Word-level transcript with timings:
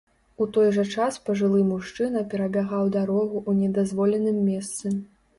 У 0.43 0.45
той 0.53 0.67
жа 0.75 0.83
час 0.99 1.17
пажылы 1.25 1.59
мужчына 1.71 2.23
перабягаў 2.31 2.89
дарогу 2.95 3.37
ў 3.49 3.67
недазволеным 3.67 4.41
месцы. 4.47 4.93